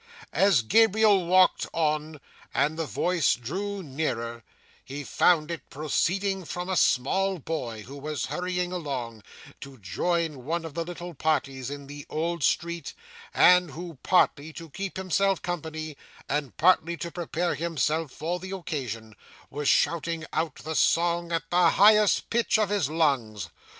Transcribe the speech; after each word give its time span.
As 0.33 0.63
Gabriel 0.63 1.27
walked 1.27 1.67
on, 1.73 2.19
and 2.55 2.75
the 2.75 2.87
voice 2.87 3.35
drew 3.35 3.83
nearer, 3.83 4.43
he 4.83 5.03
found 5.03 5.51
it 5.51 5.69
proceeded 5.69 6.47
from 6.47 6.69
a 6.69 6.75
small 6.75 7.37
boy, 7.37 7.83
who 7.83 7.95
was 7.97 8.25
hurrying 8.25 8.71
along, 8.71 9.21
to 9.59 9.77
join 9.77 10.43
one 10.43 10.65
of 10.65 10.73
the 10.73 10.83
little 10.83 11.13
parties 11.13 11.69
in 11.69 11.85
the 11.85 12.07
old 12.09 12.41
street, 12.43 12.95
and 13.31 13.69
who, 13.69 13.99
partly 14.01 14.51
to 14.53 14.71
keep 14.71 14.97
himself 14.97 15.39
company, 15.43 15.95
and 16.27 16.57
partly 16.57 16.97
to 16.97 17.11
prepare 17.11 17.53
himself 17.53 18.11
for 18.11 18.39
the 18.39 18.49
occasion, 18.55 19.15
was 19.51 19.69
shouting 19.69 20.25
out 20.33 20.55
the 20.55 20.73
song 20.75 21.31
at 21.31 21.47
the 21.51 21.69
highest 21.69 22.31
pitch 22.31 22.57
of 22.57 22.69
his 22.69 22.89
lungs. 22.89 23.51